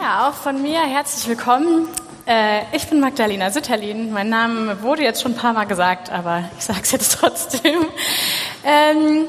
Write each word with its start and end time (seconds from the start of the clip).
Ja, 0.00 0.28
auch 0.28 0.34
von 0.34 0.62
mir 0.62 0.80
herzlich 0.80 1.28
willkommen. 1.28 1.86
Äh, 2.24 2.62
ich 2.72 2.88
bin 2.88 3.00
Magdalena 3.00 3.50
Sütterlin. 3.50 4.10
Mein 4.12 4.30
Name 4.30 4.82
wurde 4.82 5.02
jetzt 5.02 5.20
schon 5.20 5.32
ein 5.32 5.36
paar 5.36 5.52
Mal 5.52 5.66
gesagt, 5.66 6.10
aber 6.10 6.44
ich 6.56 6.64
sage 6.64 6.80
es 6.82 6.92
jetzt 6.92 7.18
trotzdem. 7.20 7.84
Ähm, 8.64 9.26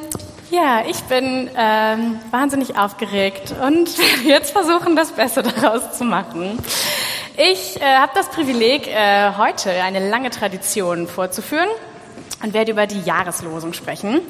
ja, 0.49 0.83
ich 0.87 1.01
bin 1.03 1.49
ähm, 1.57 2.19
wahnsinnig 2.29 2.77
aufgeregt 2.77 3.53
und 3.61 3.97
werde 3.97 4.29
jetzt 4.29 4.51
versuchen, 4.51 4.95
das 4.95 5.11
Beste 5.11 5.43
daraus 5.43 5.97
zu 5.97 6.05
machen. 6.05 6.57
Ich 7.35 7.81
äh, 7.81 7.97
habe 7.97 8.13
das 8.15 8.29
Privileg, 8.29 8.87
äh, 8.87 9.33
heute 9.37 9.71
eine 9.71 10.09
lange 10.09 10.29
Tradition 10.29 11.07
vorzuführen 11.07 11.69
und 12.43 12.53
werde 12.53 12.71
über 12.71 12.87
die 12.87 13.01
Jahreslosung 13.01 13.73
sprechen. 13.73 14.21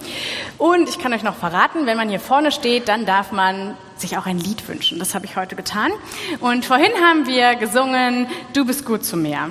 Und 0.58 0.90
ich 0.90 0.98
kann 0.98 1.14
euch 1.14 1.24
noch 1.24 1.36
verraten, 1.36 1.86
wenn 1.86 1.98
man 1.98 2.10
hier 2.10 2.20
vorne 2.20 2.52
steht, 2.52 2.88
dann 2.88 3.06
darf 3.06 3.32
man 3.32 3.78
sich 4.02 4.18
auch 4.18 4.26
ein 4.26 4.40
Lied 4.40 4.68
wünschen. 4.68 5.00
Das 5.00 5.16
habe 5.16 5.26
ich 5.26 5.38
heute 5.38 5.56
getan. 5.56 5.92
Und 6.40 6.66
vorhin 6.66 6.92
haben 7.02 7.26
wir 7.28 7.56
gesungen, 7.56 8.28
Du 8.54 8.66
bist 8.66 8.86
gut 8.86 9.06
zu 9.06 9.16
mir. 9.16 9.50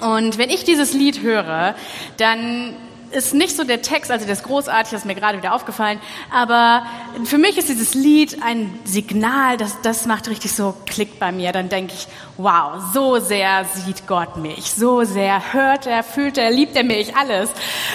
Und 0.00 0.38
wenn 0.38 0.50
ich 0.50 0.64
dieses 0.64 0.92
Lied 0.92 1.22
höre, 1.22 1.74
dann 2.16 2.74
ist 3.10 3.34
nicht 3.34 3.56
so 3.56 3.64
der 3.64 3.82
Text, 3.82 4.10
also 4.10 4.26
das 4.26 4.42
großartig, 4.42 4.92
das 4.92 5.02
ist 5.02 5.06
mir 5.06 5.14
gerade 5.14 5.38
wieder 5.38 5.54
aufgefallen, 5.54 6.00
aber 6.32 6.84
für 7.24 7.38
mich 7.38 7.56
ist 7.58 7.68
dieses 7.68 7.94
Lied 7.94 8.42
ein 8.42 8.78
Signal, 8.84 9.56
das, 9.56 9.80
das 9.82 10.06
macht 10.06 10.28
richtig 10.28 10.52
so 10.52 10.74
Klick 10.86 11.18
bei 11.18 11.32
mir. 11.32 11.52
Dann 11.52 11.68
denke 11.68 11.94
ich, 11.94 12.06
wow, 12.36 12.82
so 12.92 13.18
sehr 13.18 13.64
sieht 13.64 14.06
Gott 14.06 14.36
mich, 14.36 14.72
so 14.72 15.04
sehr 15.04 15.52
hört 15.52 15.86
er, 15.86 16.02
fühlt 16.02 16.38
er, 16.38 16.50
liebt 16.50 16.76
er 16.76 16.84
mich, 16.84 17.16
alles. 17.16 17.50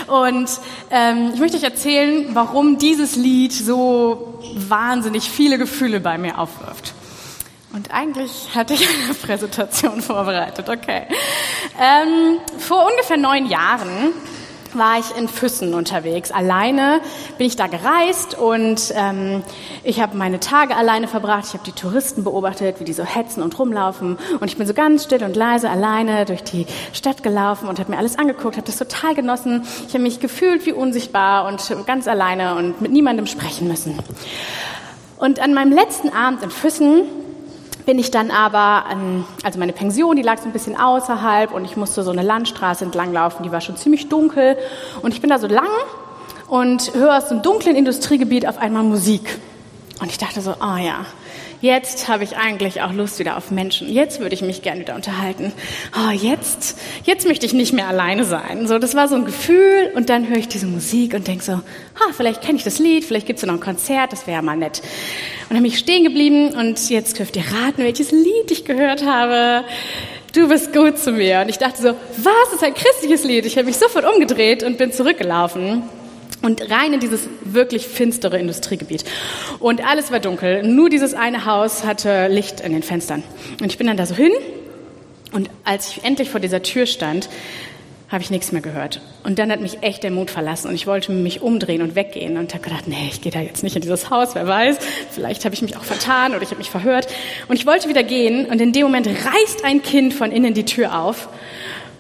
Und 0.08 0.50
ähm, 0.92 1.32
ich 1.34 1.40
möchte 1.40 1.58
euch 1.58 1.64
erzählen, 1.64 2.28
warum 2.34 2.78
dieses 2.78 3.16
Lied 3.16 3.54
so 3.54 4.40
wahnsinnig 4.56 5.30
viele 5.30 5.58
Gefühle 5.58 6.00
bei 6.00 6.18
mir 6.18 6.38
aufwirft. 6.40 6.94
Und 7.72 7.92
eigentlich 7.92 8.50
hatte 8.56 8.74
ich 8.74 8.88
eine 8.88 9.14
Präsentation 9.14 10.02
vorbereitet, 10.02 10.70
okay. 10.70 11.04
Ähm, 11.80 12.40
vor 12.58 12.88
ungefähr 12.90 13.18
neun 13.18 13.46
Jahren 13.46 14.14
war 14.74 15.00
ich 15.00 15.16
in 15.18 15.28
Füssen 15.28 15.74
unterwegs. 15.74 16.32
Alleine 16.32 17.02
bin 17.38 17.48
ich 17.48 17.56
da 17.56 17.68
gereist 17.68 18.38
und 18.38 18.94
ähm, 18.96 19.44
ich 19.84 20.02
habe 20.02 20.18
meine 20.18 20.40
Tage 20.40 20.76
alleine 20.76 21.08
verbracht. 21.08 21.46
Ich 21.48 21.54
habe 21.54 21.64
die 21.64 21.72
Touristen 21.72 22.24
beobachtet, 22.24 22.80
wie 22.80 22.84
die 22.84 22.94
so 22.94 23.04
hetzen 23.04 23.42
und 23.42 23.58
rumlaufen. 23.58 24.18
Und 24.40 24.48
ich 24.48 24.58
bin 24.58 24.68
so 24.68 24.74
ganz 24.74 25.04
still 25.04 25.24
und 25.24 25.36
leise 25.36 25.70
alleine 25.70 26.26
durch 26.26 26.44
die 26.44 26.66
Stadt 26.94 27.24
gelaufen 27.24 27.68
und 27.68 27.80
habe 27.80 27.92
mir 27.92 27.98
alles 27.98 28.18
angeguckt, 28.18 28.58
habe 28.58 28.68
das 28.68 28.78
total 28.78 29.16
genossen. 29.16 29.64
Ich 29.88 29.94
habe 29.94 30.04
mich 30.04 30.20
gefühlt 30.20 30.66
wie 30.66 30.74
unsichtbar 30.74 31.48
und 31.48 31.86
ganz 31.86 32.08
alleine 32.08 32.56
und 32.56 32.82
mit 32.82 32.92
niemandem 32.92 33.28
sprechen 33.28 33.68
müssen. 33.68 33.98
Und 35.18 35.40
an 35.40 35.54
meinem 35.54 35.74
letzten 35.74 36.10
Abend 36.10 36.44
in 36.44 36.50
Füssen 36.50 37.04
bin 37.86 38.00
ich 38.00 38.12
dann 38.12 38.32
aber, 38.32 38.86
an, 38.86 39.26
also 39.44 39.60
meine 39.60 39.74
Pension, 39.74 40.16
die 40.16 40.22
lag 40.22 40.38
so 40.38 40.46
ein 40.46 40.52
bisschen 40.52 40.80
außerhalb 40.80 41.52
und 41.52 41.66
ich 41.66 41.78
musste 41.78 42.04
so 42.04 42.12
eine 42.12 42.22
Landstraße 42.22 42.86
entlang 42.86 43.14
laufen, 43.14 43.44
die 43.44 43.52
war 43.52 43.62
schon 43.62 43.78
ziemlich 43.78 44.10
dunkel 44.10 44.58
und 45.02 45.14
ich 45.14 45.22
bin 45.22 45.30
da 45.30 45.40
so 45.40 45.48
lang 45.48 45.70
und 46.48 46.94
höre 46.94 47.18
aus 47.18 47.30
dem 47.30 47.42
dunklen 47.42 47.76
Industriegebiet 47.76 48.48
auf 48.48 48.58
einmal 48.58 48.84
Musik. 48.84 49.40
Und 50.02 50.10
ich 50.12 50.18
dachte 50.18 50.42
so, 50.42 50.52
ah 50.60 50.76
oh 50.76 50.78
ja, 50.78 51.06
jetzt 51.62 52.08
habe 52.08 52.24
ich 52.24 52.38
eigentlich 52.38 52.82
auch 52.82 52.94
Lust 52.94 53.20
wieder 53.20 53.38
auf 53.38 53.52
Menschen. 53.52 53.92
Jetzt 53.92 54.20
würde 54.20 54.36
ich 54.36 54.42
mich 54.42 54.62
gerne 54.62 54.82
wieder 54.82 54.96
unterhalten. 54.96 55.52
Oh, 55.96 56.12
jetzt, 56.12 56.78
jetzt 57.04 57.28
möchte 57.28 57.46
ich 57.46 57.54
nicht 57.54 57.74
mehr 57.74 57.88
alleine 57.88 58.26
sein. 58.26 58.68
So, 58.68 58.80
das 58.80 58.96
war 58.96 59.08
so 59.08 59.16
ein 59.16 59.26
Gefühl 59.26 59.92
und 59.96 60.10
dann 60.10 60.28
höre 60.28 60.38
ich 60.38 60.48
diese 60.48 60.68
Musik 60.68 61.14
und 61.14 61.28
denke 61.28 61.44
so, 61.44 61.54
ha, 61.54 62.14
vielleicht 62.16 62.42
kenne 62.42 62.58
ich 62.58 62.64
das 62.64 62.80
Lied, 62.80 63.06
vielleicht 63.06 63.28
gibt 63.28 63.40
es 63.40 63.46
noch 63.46 63.54
ein 63.54 63.60
Konzert, 63.60 64.12
das 64.12 64.28
wäre 64.28 64.42
mal 64.42 64.58
nett. 64.58 64.82
Und 65.50 65.56
dann 65.56 65.64
bin 65.64 65.72
ich 65.72 65.80
stehen 65.80 66.04
geblieben 66.04 66.54
und 66.54 66.90
jetzt 66.90 67.20
dürft 67.20 67.36
ihr 67.36 67.44
raten, 67.44 67.84
welches 67.84 68.12
Lied 68.12 68.52
ich 68.52 68.66
gehört 68.66 69.06
habe. 69.06 69.66
Du 70.34 70.48
bist 70.48 70.74
gut 70.74 70.98
zu 71.00 71.12
mir. 71.12 71.42
Und 71.42 71.50
ich 71.50 71.58
dachte 71.58 71.82
so, 71.82 71.90
was, 72.18 72.54
ist 72.54 72.64
ein 72.64 72.74
christliches 72.74 73.24
Lied. 73.24 73.46
Ich 73.46 73.58
habe 73.58 73.66
mich 73.66 73.78
sofort 73.78 74.06
umgedreht 74.06 74.64
und 74.64 74.78
bin 74.78 74.92
zurückgelaufen 74.92 75.84
und 76.42 76.70
rein 76.70 76.94
in 76.94 77.00
dieses 77.00 77.22
wirklich 77.44 77.88
finstere 77.88 78.40
Industriegebiet. 78.40 79.04
Und 79.60 79.86
alles 79.86 80.12
war 80.12 80.20
dunkel. 80.20 80.64
Nur 80.64 80.90
dieses 80.90 81.14
eine 81.14 81.46
Haus 81.46 81.84
hatte 81.84 82.28
Licht 82.28 82.62
in 82.62 82.72
den 82.72 82.84
Fenstern. 82.84 83.24
Und 83.62 83.68
ich 83.68 83.78
bin 83.78 83.88
dann 83.88 83.98
da 83.98 84.06
so 84.06 84.16
hin. 84.16 84.32
Und 85.32 85.50
als 85.64 85.90
ich 85.90 86.04
endlich 86.04 86.30
vor 86.30 86.40
dieser 86.40 86.64
Tür 86.64 86.86
stand, 86.86 87.30
habe 88.10 88.24
ich 88.24 88.32
nichts 88.32 88.52
mehr 88.52 88.62
gehört. 88.62 89.02
Und 89.24 89.38
dann 89.38 89.52
hat 89.52 89.62
mich 89.62 89.84
echt 89.84 90.02
der 90.02 90.10
Mut 90.10 90.32
verlassen 90.32 90.68
und 90.68 90.74
ich 90.74 90.88
wollte 90.88 91.12
mich 91.12 91.42
umdrehen 91.42 91.84
und 91.84 91.94
weggehen 91.94 92.38
und 92.38 92.54
habe 92.56 92.64
gedacht, 92.64 92.88
nee, 92.88 93.08
ich 93.12 93.22
gehe 93.22 93.32
da 93.32 93.40
jetzt 93.40 93.62
nicht 93.62 93.76
in 93.76 93.84
dieses 93.84 94.10
Haus, 94.10 94.34
wer 94.34 94.48
weiß, 94.48 94.78
vielleicht 95.12 95.46
habe 95.46 95.54
ich 95.54 95.62
mich 95.62 95.78
auch 95.78 95.84
vertan 95.84 96.34
oder 96.34 96.42
ich 96.42 96.50
habe 96.50 96.58
mich 96.58 96.72
verhört. 96.72 97.08
Und 97.48 97.56
ich 97.56 97.68
wollte 97.68 97.88
wieder 97.88 98.02
gehen 98.02 98.48
und 98.48 98.60
in 98.62 98.74
dem 98.74 98.84
Moment 98.84 99.08
reißt 99.08 99.64
ein 99.64 99.84
Kind 99.84 100.16
von 100.16 100.32
innen 100.32 100.56
die 100.56 100.66
Tür 100.66 101.00
auf 101.00 101.30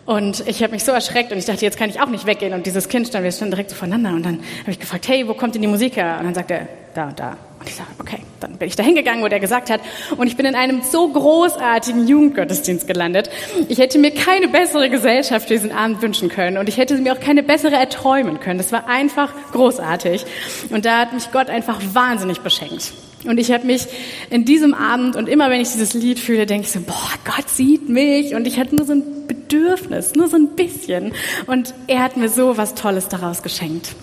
und 0.09 0.47
ich 0.47 0.63
habe 0.63 0.73
mich 0.73 0.83
so 0.83 0.91
erschreckt 0.91 1.31
und 1.31 1.37
ich 1.37 1.45
dachte, 1.45 1.63
jetzt 1.63 1.77
kann 1.77 1.87
ich 1.87 2.01
auch 2.01 2.07
nicht 2.07 2.25
weggehen. 2.25 2.55
Und 2.55 2.65
dieses 2.65 2.89
Kind 2.89 3.07
stand, 3.07 3.23
wir 3.23 3.31
standen 3.31 3.51
direkt 3.51 3.69
so 3.69 3.75
voneinander. 3.75 4.09
Und 4.09 4.25
dann 4.25 4.39
habe 4.61 4.71
ich 4.71 4.79
gefragt, 4.79 5.07
hey, 5.07 5.27
wo 5.27 5.35
kommt 5.35 5.53
denn 5.53 5.61
die 5.61 5.67
Musik 5.67 5.97
her? 5.97 6.15
Und 6.17 6.25
dann 6.25 6.33
sagt 6.33 6.49
er, 6.49 6.67
da 6.95 7.09
und 7.09 7.19
da. 7.19 7.37
Und 7.59 7.69
ich 7.69 7.75
sage, 7.75 7.89
okay, 7.99 8.17
dann 8.39 8.57
bin 8.57 8.67
ich 8.67 8.75
da 8.75 8.81
hingegangen, 8.81 9.23
wo 9.23 9.27
der 9.27 9.39
gesagt 9.39 9.69
hat. 9.69 9.81
Und 10.17 10.25
ich 10.25 10.35
bin 10.35 10.47
in 10.47 10.55
einem 10.55 10.81
so 10.81 11.09
großartigen 11.09 12.07
Jugendgottesdienst 12.07 12.87
gelandet. 12.87 13.29
Ich 13.67 13.77
hätte 13.77 13.99
mir 13.99 14.09
keine 14.09 14.47
bessere 14.47 14.89
Gesellschaft 14.89 15.47
für 15.47 15.53
diesen 15.53 15.71
Abend 15.71 16.01
wünschen 16.01 16.29
können. 16.29 16.57
Und 16.57 16.67
ich 16.69 16.77
hätte 16.77 16.95
mir 16.95 17.13
auch 17.13 17.19
keine 17.19 17.43
bessere 17.43 17.75
erträumen 17.75 18.39
können. 18.39 18.57
Das 18.57 18.71
war 18.71 18.87
einfach 18.87 19.31
großartig. 19.51 20.25
Und 20.71 20.85
da 20.85 21.01
hat 21.01 21.13
mich 21.13 21.31
Gott 21.31 21.51
einfach 21.51 21.79
wahnsinnig 21.93 22.39
beschenkt. 22.39 22.93
Und 23.25 23.37
ich 23.37 23.51
habe 23.51 23.67
mich 23.67 23.85
in 24.31 24.43
diesem 24.43 24.73
Abend 24.73 25.15
und 25.15 25.29
immer 25.29 25.51
wenn 25.51 25.61
ich 25.61 25.69
dieses 25.71 25.93
Lied 25.93 26.17
fühle, 26.17 26.47
denke 26.47 26.65
ich 26.65 26.71
so, 26.71 26.79
boah, 26.79 27.11
Gott 27.25 27.47
sieht 27.47 27.89
mich 27.89 28.33
und 28.33 28.47
ich 28.47 28.57
hatte 28.59 28.75
nur 28.75 28.87
so 28.87 28.93
ein 28.93 29.18
Bedürfnis, 29.49 30.13
nur 30.15 30.27
so 30.27 30.37
ein 30.37 30.55
bisschen. 30.55 31.13
Und 31.47 31.73
er 31.87 32.03
hat 32.03 32.17
mir 32.17 32.29
so 32.29 32.57
was 32.57 32.75
Tolles 32.75 33.07
daraus 33.07 33.41
geschenkt. 33.41 33.95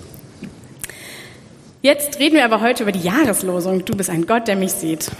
Jetzt 1.83 2.19
reden 2.19 2.35
wir 2.35 2.45
aber 2.45 2.61
heute 2.61 2.83
über 2.83 2.93
die 2.93 3.01
Jahreslosung. 3.01 3.85
Du 3.85 3.97
bist 3.97 4.11
ein 4.11 4.27
Gott, 4.27 4.49
der 4.49 4.57
mich 4.57 4.73
sieht. 4.73 5.11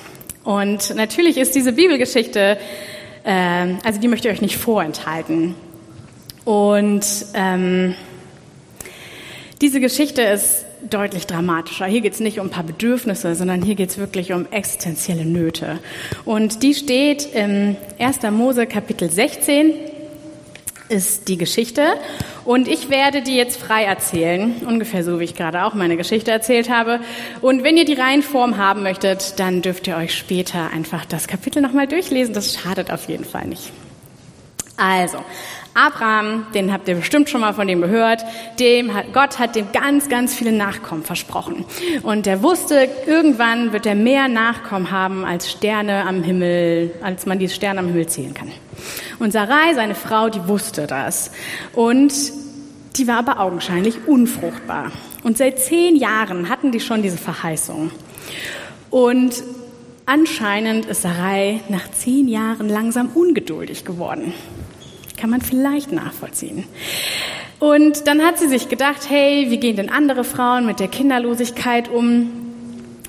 Und 0.43 0.95
natürlich 0.97 1.37
ist 1.37 1.55
diese 1.55 1.73
Bibelgeschichte, 1.73 2.59
äh, 3.25 3.75
also 3.85 4.01
die 4.01 4.09
möchte 4.09 4.29
ich 4.29 4.35
euch 4.35 4.43
nicht 4.43 4.57
vorenthalten. 4.57 5.55
Und 6.45 7.05
ähm, 7.35 7.95
diese 9.61 9.81
Geschichte 9.81 10.23
ist 10.23 10.65
deutlich 10.91 11.27
dramatischer. 11.27 11.87
Hier 11.87 12.01
geht 12.01 12.15
es 12.15 12.21
nicht 12.21 12.39
um 12.39 12.49
ein 12.49 12.51
paar 12.51 12.65
Bedürfnisse, 12.65 13.35
sondern 13.35 13.63
hier 13.63 13.75
geht 13.75 13.91
es 13.91 13.99
wirklich 13.99 14.33
um 14.33 14.47
existenzielle 14.51 15.25
Nöte. 15.25 15.79
Und 16.25 16.63
die 16.63 16.75
steht 16.75 17.33
im 17.33 17.77
1. 17.99 18.23
Mose 18.31 18.67
Kapitel 18.67 19.11
16 19.11 19.73
ist 20.89 21.29
die 21.29 21.37
Geschichte. 21.37 21.95
Und 22.45 22.69
ich 22.69 22.91
werde 22.91 23.23
die 23.23 23.37
jetzt 23.37 23.61
frei 23.61 23.85
erzählen, 23.85 24.55
ungefähr 24.67 25.03
so, 25.05 25.21
wie 25.21 25.25
ich 25.25 25.35
gerade 25.35 25.65
auch 25.65 25.75
meine 25.75 25.97
Geschichte 25.97 26.31
erzählt 26.31 26.71
habe. 26.71 27.01
Und 27.41 27.65
wenn 27.65 27.77
ihr 27.77 27.85
die 27.85 27.95
Reihenform 27.95 28.57
haben 28.57 28.83
möchtet, 28.83 29.39
dann 29.39 29.63
dürft 29.63 29.87
ihr 29.87 29.97
euch 29.97 30.15
später 30.15 30.71
einfach 30.71 31.05
das 31.05 31.27
Kapitel 31.27 31.63
nochmal 31.63 31.87
durchlesen. 31.87 32.35
Das 32.35 32.55
schadet 32.55 32.91
auf 32.91 33.09
jeden 33.09 33.25
Fall 33.25 33.47
nicht. 33.47 33.73
Also, 34.77 35.19
Abraham, 35.77 36.47
den 36.55 36.73
habt 36.73 36.89
ihr 36.89 36.95
bestimmt 36.95 37.29
schon 37.29 37.43
mal 37.43 37.53
von 37.53 37.69
dem 37.69 37.83
gehört, 37.83 38.25
dem 38.59 38.95
hat, 38.95 39.13
Gott 39.13 39.39
hat 39.39 39.57
dem 39.57 39.73
ganz, 39.73 40.09
ganz 40.09 40.35
viele 40.35 40.51
Nachkommen 40.53 41.03
versprochen. 41.03 41.67
Und 42.03 42.27
er 42.27 42.43
wusste, 42.43 42.89
irgendwann 43.07 43.75
wird 43.75 43.85
er 43.85 43.95
mehr 43.95 44.29
Nachkommen 44.29 44.91
haben 44.91 45.27
als 45.27 45.51
Sterne 45.51 46.07
am 46.07 46.23
Himmel, 46.23 46.93
als 47.03 47.27
man 47.27 47.39
die 47.39 47.51
Sterne 47.51 47.81
am 47.81 47.89
Himmel 47.89 48.07
zählen 48.07 48.33
kann. 48.33 48.51
Und 49.19 49.33
Sarai, 49.33 49.75
seine 49.75 49.95
Frau, 49.95 50.31
die 50.31 50.49
wusste 50.49 50.87
das. 50.87 51.31
Und 51.75 52.13
die 52.97 53.07
war 53.07 53.19
aber 53.19 53.41
augenscheinlich 53.41 54.07
unfruchtbar. 54.07 54.93
Und 55.25 55.37
seit 55.37 55.59
zehn 55.59 55.97
Jahren 55.97 56.49
hatten 56.49 56.73
die 56.73 56.81
schon 56.81 57.03
diese 57.03 57.19
Verheißung. 57.19 57.91
Und 58.89 59.43
anscheinend 60.07 60.87
ist 60.87 61.03
Sarai 61.03 61.61
nach 61.69 61.91
zehn 61.91 62.29
Jahren 62.29 62.71
langsam 62.71 63.11
ungeduldig 63.15 63.85
geworden. 63.85 64.33
Kann 65.17 65.31
man 65.31 65.41
vielleicht 65.41 65.93
nachvollziehen. 65.93 66.65
Und 67.59 68.07
dann 68.07 68.23
hat 68.23 68.39
sie 68.39 68.49
sich 68.49 68.69
gedacht, 68.69 69.09
hey, 69.09 69.47
wie 69.49 69.59
gehen 69.59 69.77
denn 69.77 69.91
andere 69.91 70.25
Frauen 70.25 70.67
mit 70.67 70.79
der 70.79 70.89
Kinderlosigkeit 70.89 71.89
um? 71.89 72.31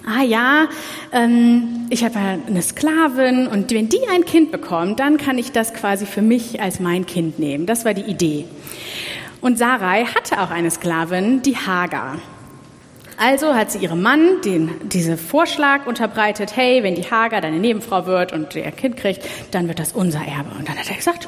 Ah 0.06 0.24
ja, 0.24 0.70
ähm, 1.12 1.88
ich 1.90 2.06
habe 2.06 2.18
eine 2.18 2.62
Sklavin 2.62 3.48
und 3.48 3.72
wenn 3.72 3.90
die 3.90 4.08
ein 4.10 4.24
Kind 4.24 4.52
bekommt, 4.52 5.02
dann 5.02 5.18
kann 5.18 5.38
ich 5.38 5.52
das 5.52 5.74
quasi 5.74 6.06
für 6.06 6.22
mich 6.22 6.62
als 6.62 6.80
mein 6.80 7.06
Kind 7.06 7.40
nehmen. 7.40 7.66
Das 7.66 7.84
war 7.84 7.94
die 7.94 8.10
Idee. 8.10 8.46
Und 9.42 9.58
Sarai 9.58 10.06
hatte 10.06 10.42
auch 10.42 10.50
eine 10.50 10.72
Sklavin, 10.72 11.42
die 11.42 11.58
Hagar. 11.58 12.20
Also 13.18 13.56
hat 13.56 13.72
sie 13.72 13.80
ihrem 13.80 14.02
Mann 14.02 14.42
den, 14.46 14.90
diesen 14.90 15.18
Vorschlag 15.18 15.88
unterbreitet, 15.88 16.56
hey, 16.56 16.84
wenn 16.84 16.96
die 16.96 17.10
Hagar 17.10 17.42
deine 17.42 17.58
Nebenfrau 17.58 18.06
wird 18.06 18.32
und 18.32 18.56
ihr 18.56 18.72
Kind 18.72 18.96
kriegt, 18.96 19.28
dann 19.52 19.68
wird 19.68 19.80
das 19.80 19.92
unser 19.92 20.20
Erbe. 20.20 20.52
Und 20.58 20.70
dann 20.70 20.78
hat 20.78 20.90
er 20.90 20.96
gesagt, 20.96 21.28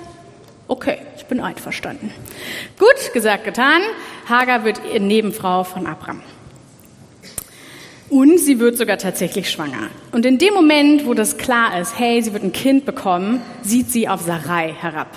Okay, 0.69 0.99
ich 1.17 1.25
bin 1.25 1.39
einverstanden. 1.39 2.13
Gut, 2.77 3.11
gesagt, 3.11 3.43
getan. 3.43 3.81
Hagar 4.27 4.63
wird 4.63 4.79
Nebenfrau 4.99 5.63
von 5.63 5.87
Abraham. 5.87 6.21
Und 8.07 8.37
sie 8.39 8.59
wird 8.59 8.77
sogar 8.77 8.99
tatsächlich 8.99 9.49
schwanger. 9.49 9.89
Und 10.11 10.27
in 10.27 10.37
dem 10.37 10.53
Moment, 10.53 11.07
wo 11.07 11.15
das 11.15 11.39
klar 11.39 11.79
ist, 11.79 11.97
hey, 11.97 12.21
sie 12.21 12.33
wird 12.33 12.43
ein 12.43 12.51
Kind 12.51 12.85
bekommen, 12.85 13.41
sieht 13.63 13.89
sie 13.89 14.07
auf 14.07 14.21
Sarai 14.21 14.75
herab. 14.79 15.07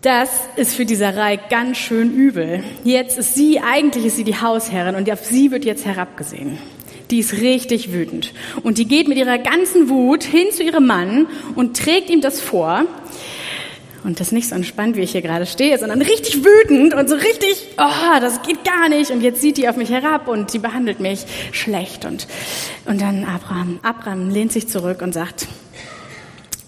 Das 0.00 0.30
ist 0.54 0.76
für 0.76 0.84
die 0.84 0.94
Sarai 0.94 1.36
ganz 1.36 1.76
schön 1.78 2.14
übel. 2.14 2.62
Jetzt 2.84 3.18
ist 3.18 3.34
sie, 3.34 3.58
eigentlich 3.58 4.06
ist 4.06 4.16
sie 4.16 4.22
die 4.22 4.40
Hausherrin 4.40 4.94
und 4.94 5.10
auf 5.10 5.24
sie 5.24 5.50
wird 5.50 5.64
jetzt 5.64 5.84
herabgesehen. 5.84 6.58
Die 7.10 7.18
ist 7.18 7.32
richtig 7.32 7.92
wütend. 7.92 8.32
Und 8.62 8.78
die 8.78 8.86
geht 8.86 9.08
mit 9.08 9.18
ihrer 9.18 9.38
ganzen 9.38 9.88
Wut 9.88 10.22
hin 10.22 10.52
zu 10.52 10.62
ihrem 10.62 10.86
Mann 10.86 11.26
und 11.56 11.76
trägt 11.76 12.10
ihm 12.10 12.20
das 12.20 12.40
vor. 12.40 12.84
Und 14.06 14.20
das 14.20 14.28
ist 14.28 14.32
nicht 14.32 14.48
so 14.48 14.54
entspannt, 14.54 14.94
wie 14.94 15.00
ich 15.00 15.10
hier 15.10 15.20
gerade 15.20 15.46
stehe, 15.46 15.76
sondern 15.78 16.00
richtig 16.00 16.44
wütend 16.44 16.94
und 16.94 17.08
so 17.08 17.16
richtig, 17.16 17.66
oh, 17.76 18.20
das 18.20 18.40
geht 18.42 18.62
gar 18.62 18.88
nicht. 18.88 19.10
Und 19.10 19.20
jetzt 19.20 19.40
sieht 19.40 19.56
die 19.56 19.68
auf 19.68 19.76
mich 19.76 19.90
herab 19.90 20.28
und 20.28 20.48
sie 20.48 20.60
behandelt 20.60 21.00
mich 21.00 21.24
schlecht. 21.50 22.04
Und, 22.04 22.28
und 22.84 23.00
dann 23.00 23.24
Abraham, 23.24 23.80
Abraham 23.82 24.30
lehnt 24.30 24.52
sich 24.52 24.68
zurück 24.68 25.02
und 25.02 25.12
sagt, 25.12 25.48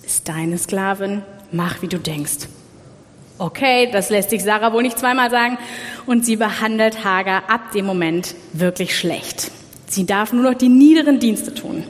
ist 0.04 0.28
deine 0.28 0.58
Sklavin, 0.58 1.22
mach 1.52 1.80
wie 1.80 1.86
du 1.86 1.98
denkst. 1.98 2.48
Okay, 3.38 3.88
das 3.92 4.10
lässt 4.10 4.30
sich 4.30 4.42
Sarah 4.42 4.72
wohl 4.72 4.82
nicht 4.82 4.98
zweimal 4.98 5.30
sagen. 5.30 5.58
Und 6.06 6.26
sie 6.26 6.34
behandelt 6.34 7.04
Hagar 7.04 7.48
ab 7.48 7.70
dem 7.70 7.86
Moment 7.86 8.34
wirklich 8.52 8.98
schlecht. 8.98 9.52
Sie 9.86 10.06
darf 10.06 10.32
nur 10.32 10.42
noch 10.42 10.58
die 10.58 10.68
niederen 10.68 11.20
Dienste 11.20 11.54
tun. 11.54 11.84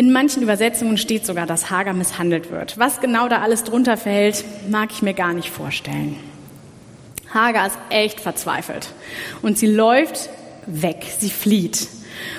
In 0.00 0.12
manchen 0.12 0.42
Übersetzungen 0.42 0.96
steht 0.96 1.26
sogar, 1.26 1.44
dass 1.44 1.70
Hagar 1.70 1.92
misshandelt 1.92 2.50
wird. 2.50 2.78
Was 2.78 3.02
genau 3.02 3.28
da 3.28 3.42
alles 3.42 3.64
drunter 3.64 3.98
fällt, 3.98 4.46
mag 4.70 4.88
ich 4.92 5.02
mir 5.02 5.12
gar 5.12 5.34
nicht 5.34 5.50
vorstellen. 5.50 6.16
Hagar 7.34 7.66
ist 7.66 7.76
echt 7.90 8.18
verzweifelt 8.18 8.94
und 9.42 9.58
sie 9.58 9.66
läuft 9.66 10.30
weg, 10.64 11.04
sie 11.18 11.28
flieht. 11.28 11.86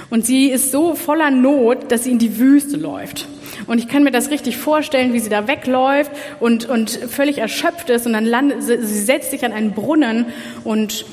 Und 0.10 0.25
sie 0.25 0.50
ist 0.50 0.72
so 0.72 0.96
voller 0.96 1.30
Not, 1.30 1.92
dass 1.92 2.06
sie 2.06 2.10
in 2.10 2.18
die 2.18 2.40
Wüste 2.40 2.78
läuft. 2.78 3.28
Und 3.68 3.78
ich 3.78 3.88
kann 3.88 4.02
mir 4.02 4.10
das 4.10 4.31
richtig 4.31 4.58
vorstellen, 4.58 5.13
wie 5.13 5.19
sie 5.19 5.30
da 5.30 5.48
wegläuft 5.48 6.10
und, 6.40 6.66
und 6.68 6.90
völlig 6.90 7.38
erschöpft 7.38 7.92
ist 7.92 8.08
und 8.08 8.13
dann 8.13 8.25
landet, 8.25 8.63
sie 8.63 9.04
setzt 9.04 9.30
sich 9.30 9.46
an 9.46 9.54
einen 9.54 9.74
Brunnen 9.74 10.25
und, 10.63 11.06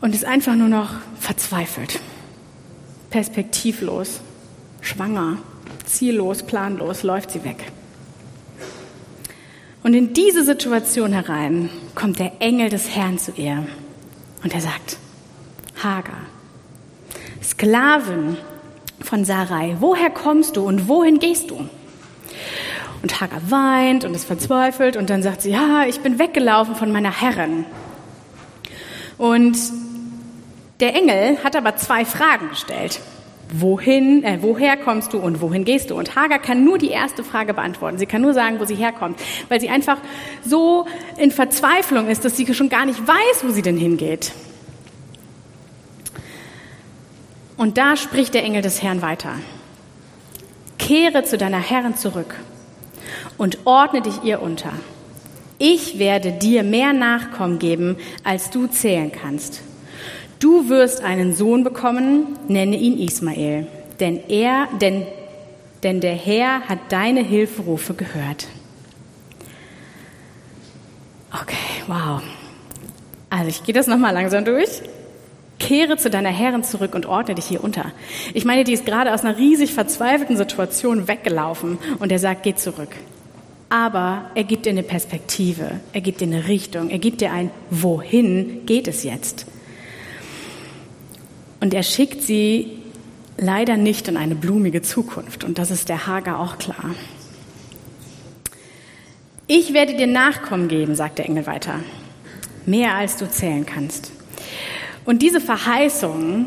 und 0.00 0.12
ist 0.12 0.24
einfach 0.24 0.56
nur 0.56 0.66
noch 0.66 0.90
verzweifelt, 1.20 2.00
perspektivlos, 3.10 4.22
schwanger, 4.80 5.38
ziellos, 5.86 6.42
planlos, 6.42 7.02
läuft 7.02 7.30
sie 7.30 7.44
weg. 7.44 7.72
Und 9.82 9.94
in 9.94 10.12
diese 10.14 10.44
Situation 10.44 11.12
herein 11.12 11.70
kommt 11.94 12.18
der 12.18 12.32
Engel 12.40 12.68
des 12.68 12.90
Herrn 12.90 13.18
zu 13.18 13.32
ihr 13.32 13.66
und 14.44 14.54
er 14.54 14.60
sagt, 14.60 14.96
Hagar, 15.82 16.20
Sklavin 17.42 18.36
von 19.00 19.24
Sarai, 19.24 19.76
woher 19.80 20.10
kommst 20.10 20.56
du 20.56 20.66
und 20.66 20.88
wohin 20.88 21.18
gehst 21.18 21.50
du? 21.50 21.68
Und 23.02 23.20
Hagar 23.20 23.50
weint 23.50 24.04
und 24.04 24.14
ist 24.14 24.24
verzweifelt 24.24 24.96
und 24.96 25.10
dann 25.10 25.24
sagt 25.24 25.42
sie, 25.42 25.50
ja, 25.50 25.84
ich 25.88 26.00
bin 26.00 26.20
weggelaufen 26.20 26.76
von 26.76 26.92
meiner 26.92 27.20
Herrin. 27.20 27.64
Und 29.18 29.56
der 30.78 30.94
Engel 30.94 31.38
hat 31.42 31.56
aber 31.56 31.76
zwei 31.76 32.04
Fragen 32.04 32.48
gestellt. 32.50 33.00
Wohin, 33.54 34.24
äh, 34.24 34.38
woher 34.40 34.78
kommst 34.78 35.12
du 35.12 35.18
und 35.18 35.42
wohin 35.42 35.64
gehst 35.64 35.90
du? 35.90 35.94
Und 35.98 36.16
Hagar 36.16 36.38
kann 36.38 36.64
nur 36.64 36.78
die 36.78 36.88
erste 36.88 37.22
Frage 37.22 37.52
beantworten. 37.52 37.98
Sie 37.98 38.06
kann 38.06 38.22
nur 38.22 38.32
sagen, 38.32 38.58
wo 38.60 38.64
sie 38.64 38.76
herkommt, 38.76 39.20
weil 39.48 39.60
sie 39.60 39.68
einfach 39.68 39.98
so 40.42 40.86
in 41.18 41.30
Verzweiflung 41.30 42.08
ist, 42.08 42.24
dass 42.24 42.36
sie 42.36 42.52
schon 42.54 42.70
gar 42.70 42.86
nicht 42.86 43.06
weiß, 43.06 43.44
wo 43.44 43.50
sie 43.50 43.60
denn 43.60 43.76
hingeht. 43.76 44.32
Und 47.58 47.76
da 47.76 47.96
spricht 47.96 48.32
der 48.32 48.42
Engel 48.42 48.62
des 48.62 48.82
Herrn 48.82 49.02
weiter. 49.02 49.34
Kehre 50.78 51.22
zu 51.22 51.36
deiner 51.36 51.60
Herrin 51.60 51.94
zurück 51.94 52.34
und 53.36 53.58
ordne 53.66 54.00
dich 54.00 54.24
ihr 54.24 54.40
unter. 54.40 54.72
Ich 55.58 55.98
werde 55.98 56.32
dir 56.32 56.62
mehr 56.62 56.92
Nachkommen 56.92 57.58
geben, 57.58 57.96
als 58.24 58.50
du 58.50 58.66
zählen 58.66 59.12
kannst. 59.12 59.60
Du 60.42 60.68
wirst 60.68 61.04
einen 61.04 61.34
Sohn 61.34 61.62
bekommen, 61.62 62.36
nenne 62.48 62.74
ihn 62.74 62.98
Ismael, 62.98 63.68
denn 64.00 64.18
er, 64.28 64.66
denn, 64.80 65.06
denn 65.84 66.00
der 66.00 66.16
Herr 66.16 66.62
hat 66.62 66.80
deine 66.88 67.22
Hilferufe 67.22 67.94
gehört. 67.94 68.48
Okay, 71.32 71.54
wow. 71.86 72.20
Also 73.30 73.50
ich 73.50 73.62
gehe 73.62 73.72
das 73.72 73.86
nochmal 73.86 74.12
langsam 74.14 74.44
durch. 74.44 74.82
Kehre 75.60 75.96
zu 75.96 76.10
deiner 76.10 76.30
Herrin 76.30 76.64
zurück 76.64 76.96
und 76.96 77.06
ordne 77.06 77.36
dich 77.36 77.44
hier 77.44 77.62
unter. 77.62 77.92
Ich 78.34 78.44
meine, 78.44 78.64
die 78.64 78.72
ist 78.72 78.84
gerade 78.84 79.14
aus 79.14 79.24
einer 79.24 79.38
riesig 79.38 79.72
verzweifelten 79.72 80.36
Situation 80.36 81.06
weggelaufen 81.06 81.78
und 82.00 82.10
er 82.10 82.18
sagt, 82.18 82.42
geh 82.42 82.56
zurück. 82.56 82.96
Aber 83.68 84.32
er 84.34 84.42
gibt 84.42 84.66
dir 84.66 84.70
eine 84.70 84.82
Perspektive, 84.82 85.78
er 85.92 86.00
gibt 86.00 86.20
dir 86.20 86.26
eine 86.26 86.48
Richtung, 86.48 86.90
er 86.90 86.98
gibt 86.98 87.20
dir 87.20 87.30
ein, 87.30 87.52
wohin 87.70 88.66
geht 88.66 88.88
es 88.88 89.04
jetzt? 89.04 89.46
Und 91.62 91.72
er 91.72 91.84
schickt 91.84 92.22
sie 92.22 92.72
leider 93.38 93.76
nicht 93.76 94.08
in 94.08 94.16
eine 94.16 94.34
blumige 94.34 94.82
Zukunft. 94.82 95.44
Und 95.44 95.58
das 95.58 95.70
ist 95.70 95.88
der 95.88 96.08
Hager 96.08 96.40
auch 96.40 96.58
klar. 96.58 96.96
Ich 99.46 99.72
werde 99.72 99.96
dir 99.96 100.08
Nachkommen 100.08 100.66
geben, 100.66 100.96
sagt 100.96 101.18
der 101.18 101.26
Engel 101.26 101.46
weiter. 101.46 101.78
Mehr 102.66 102.96
als 102.96 103.16
du 103.16 103.30
zählen 103.30 103.64
kannst. 103.64 104.10
Und 105.04 105.22
diese 105.22 105.40
Verheißung, 105.40 106.46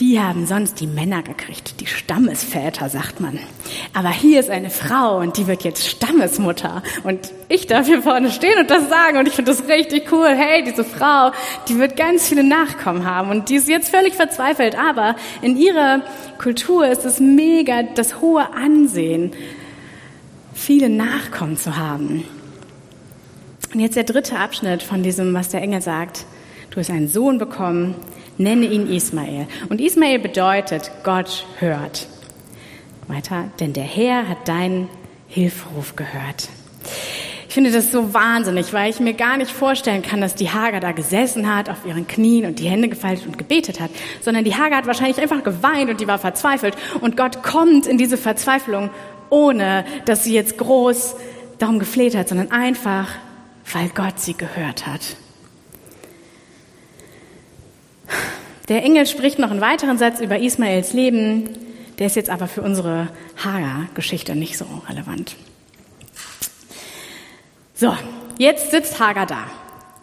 die 0.00 0.18
haben 0.18 0.46
sonst 0.46 0.80
die 0.80 0.86
Männer 0.86 1.22
gekriegt, 1.22 1.78
die 1.80 1.86
Stammesväter, 1.86 2.88
sagt 2.88 3.20
man. 3.20 3.38
Aber 3.92 4.08
hier 4.08 4.40
ist 4.40 4.48
eine 4.48 4.70
Frau 4.70 5.18
und 5.18 5.36
die 5.36 5.46
wird 5.46 5.62
jetzt 5.62 5.86
Stammesmutter. 5.86 6.82
Und 7.04 7.32
ich 7.50 7.66
darf 7.66 7.86
hier 7.86 8.02
vorne 8.02 8.30
stehen 8.30 8.58
und 8.58 8.70
das 8.70 8.88
sagen 8.88 9.18
und 9.18 9.28
ich 9.28 9.34
finde 9.34 9.52
das 9.52 9.68
richtig 9.68 10.10
cool. 10.10 10.28
Hey, 10.28 10.64
diese 10.64 10.84
Frau, 10.84 11.32
die 11.68 11.78
wird 11.78 11.98
ganz 11.98 12.26
viele 12.26 12.42
Nachkommen 12.42 13.04
haben 13.04 13.30
und 13.30 13.50
die 13.50 13.56
ist 13.56 13.68
jetzt 13.68 13.90
völlig 13.90 14.14
verzweifelt. 14.14 14.74
Aber 14.78 15.16
in 15.42 15.58
ihrer 15.58 16.00
Kultur 16.38 16.86
ist 16.86 17.04
es 17.04 17.20
mega 17.20 17.82
das 17.82 18.22
hohe 18.22 18.54
Ansehen, 18.54 19.32
viele 20.54 20.88
Nachkommen 20.88 21.58
zu 21.58 21.76
haben. 21.76 22.24
Und 23.74 23.80
jetzt 23.80 23.96
der 23.96 24.04
dritte 24.04 24.38
Abschnitt 24.38 24.82
von 24.82 25.02
diesem, 25.02 25.34
was 25.34 25.50
der 25.50 25.60
Engel 25.60 25.82
sagt. 25.82 26.24
Du 26.70 26.80
hast 26.80 26.88
einen 26.88 27.08
Sohn 27.08 27.38
bekommen, 27.38 27.96
nenne 28.40 28.66
ihn 28.66 28.88
Ismael. 28.88 29.46
Und 29.68 29.80
Ismael 29.80 30.18
bedeutet, 30.18 30.90
Gott 31.04 31.46
hört. 31.58 32.08
Weiter, 33.06 33.50
denn 33.60 33.72
der 33.72 33.84
Herr 33.84 34.28
hat 34.28 34.48
deinen 34.48 34.88
Hilferuf 35.28 35.94
gehört. 35.96 36.48
Ich 37.48 37.54
finde 37.54 37.72
das 37.72 37.90
so 37.90 38.14
wahnsinnig, 38.14 38.72
weil 38.72 38.90
ich 38.90 39.00
mir 39.00 39.12
gar 39.12 39.36
nicht 39.36 39.50
vorstellen 39.50 40.02
kann, 40.02 40.20
dass 40.20 40.36
die 40.36 40.50
Hager 40.50 40.78
da 40.78 40.92
gesessen 40.92 41.52
hat 41.52 41.68
auf 41.68 41.84
ihren 41.84 42.06
Knien 42.06 42.46
und 42.46 42.60
die 42.60 42.68
Hände 42.68 42.88
gefaltet 42.88 43.26
und 43.26 43.38
gebetet 43.38 43.80
hat, 43.80 43.90
sondern 44.20 44.44
die 44.44 44.54
Hager 44.54 44.76
hat 44.76 44.86
wahrscheinlich 44.86 45.20
einfach 45.20 45.42
geweint 45.42 45.90
und 45.90 46.00
die 46.00 46.06
war 46.06 46.18
verzweifelt 46.18 46.76
und 47.00 47.16
Gott 47.16 47.42
kommt 47.42 47.88
in 47.88 47.98
diese 47.98 48.16
Verzweiflung, 48.16 48.90
ohne 49.30 49.84
dass 50.04 50.22
sie 50.22 50.32
jetzt 50.32 50.58
groß 50.58 51.16
darum 51.58 51.80
gefleht 51.80 52.14
hat, 52.14 52.28
sondern 52.28 52.52
einfach, 52.52 53.08
weil 53.72 53.88
Gott 53.88 54.20
sie 54.20 54.34
gehört 54.34 54.86
hat. 54.86 55.16
Der 58.70 58.84
Engel 58.84 59.04
spricht 59.06 59.40
noch 59.40 59.50
einen 59.50 59.60
weiteren 59.60 59.98
Satz 59.98 60.20
über 60.20 60.38
Ismaels 60.38 60.92
Leben, 60.92 61.48
der 61.98 62.06
ist 62.06 62.14
jetzt 62.14 62.30
aber 62.30 62.46
für 62.46 62.62
unsere 62.62 63.08
Hagar-Geschichte 63.44 64.36
nicht 64.36 64.56
so 64.56 64.64
relevant. 64.88 65.34
So, 67.74 67.92
jetzt 68.38 68.70
sitzt 68.70 69.00
Hagar 69.00 69.26
da. 69.26 69.44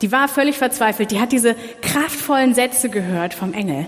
Die 0.01 0.11
war 0.11 0.27
völlig 0.27 0.57
verzweifelt. 0.57 1.11
Die 1.11 1.21
hat 1.21 1.31
diese 1.31 1.55
kraftvollen 1.81 2.53
Sätze 2.53 2.89
gehört 2.89 3.33
vom 3.33 3.53
Engel. 3.53 3.87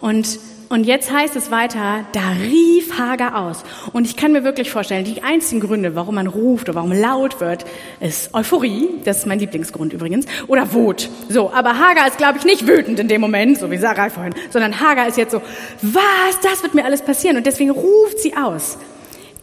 Und 0.00 0.38
und 0.68 0.84
jetzt 0.84 1.10
heißt 1.10 1.34
es 1.36 1.50
weiter, 1.50 2.04
da 2.12 2.30
rief 2.42 2.98
Hagar 2.98 3.36
aus. 3.36 3.64
Und 3.92 4.06
ich 4.06 4.16
kann 4.16 4.32
mir 4.32 4.44
wirklich 4.44 4.70
vorstellen, 4.70 5.04
die 5.04 5.22
einzigen 5.22 5.60
Gründe, 5.60 5.94
warum 5.94 6.16
man 6.16 6.26
ruft 6.26 6.68
oder 6.68 6.76
warum 6.76 6.92
laut 6.92 7.40
wird, 7.40 7.64
ist 8.00 8.34
Euphorie, 8.34 8.88
das 9.04 9.18
ist 9.18 9.26
mein 9.26 9.38
Lieblingsgrund 9.38 9.94
übrigens, 9.94 10.26
oder 10.46 10.72
Wut. 10.74 11.08
So, 11.28 11.50
aber 11.52 11.78
Hagar 11.78 12.06
ist, 12.06 12.18
glaube 12.18 12.38
ich, 12.38 12.44
nicht 12.44 12.66
wütend 12.66 12.98
in 12.98 13.08
dem 13.08 13.20
Moment, 13.20 13.58
so 13.58 13.70
wie 13.70 13.78
Sarah 13.78 14.10
vorhin, 14.10 14.34
sondern 14.50 14.78
Hagar 14.78 15.08
ist 15.08 15.16
jetzt 15.16 15.32
so, 15.32 15.40
was, 15.80 16.40
das 16.42 16.62
wird 16.62 16.74
mir 16.74 16.84
alles 16.84 17.02
passieren. 17.02 17.38
Und 17.38 17.46
deswegen 17.46 17.70
ruft 17.70 18.18
sie 18.18 18.36
aus. 18.36 18.76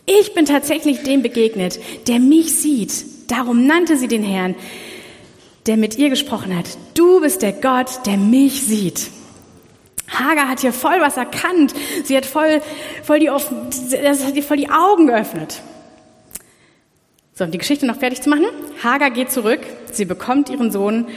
Ich 0.06 0.36
bin 0.36 0.46
tatsächlich 0.46 1.02
dem 1.02 1.24
begegnet, 1.24 1.80
der 2.08 2.20
mich 2.20 2.56
sieht. 2.56 3.32
Darum 3.32 3.66
nannte 3.66 3.98
sie 3.98 4.08
den 4.08 4.24
Herrn, 4.24 4.54
der 5.66 5.78
mit 5.78 5.98
ihr 5.98 6.10
gesprochen 6.10 6.56
hat. 6.56 6.66
Du 6.94 7.22
bist 7.22 7.42
der 7.42 7.54
Gott, 7.54 8.06
der 8.06 8.18
mich 8.18 8.62
sieht. 8.62 9.10
Hagar 10.08 10.48
hat 10.48 10.60
hier 10.60 10.74
voll 10.74 11.02
was 11.02 11.18
erkannt. 11.18 11.74
Sie 12.04 12.16
hat 12.16 12.26
voll, 12.26 12.62
voll, 13.04 13.20
die, 13.20 13.26
das 13.28 14.24
hat 14.26 14.36
ihr 14.36 14.44
voll 14.44 14.58
die 14.58 14.70
Augen 14.70 15.08
geöffnet. 15.08 15.62
So, 17.34 17.44
um 17.44 17.52
die 17.52 17.58
Geschichte 17.58 17.86
noch 17.86 17.98
fertig 17.98 18.22
zu 18.22 18.30
machen. 18.30 18.46
Hagar 18.84 19.12
geht 19.12 19.32
zurück. 19.32 19.62
Sie 19.92 20.06
bekommt 20.06 20.50
ihren 20.50 20.72
Sohn 20.72 21.08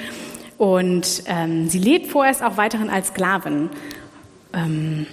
Und 0.59 1.23
ähm, 1.27 1.69
sie 1.69 1.79
lebt 1.79 2.09
vorerst 2.09 2.43
auch 2.43 2.57
weiterhin 2.57 2.91
als 2.91 3.09
Sklavin. 3.09 3.71
Ähm, 4.53 5.07